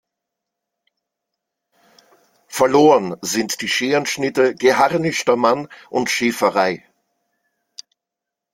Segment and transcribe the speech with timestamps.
[2.47, 6.83] Verloren sind die Scherenschnitte „Geharnischter Mann“ und „Schäferei“.